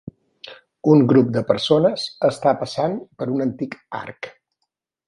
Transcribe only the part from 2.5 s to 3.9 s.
passant per un antic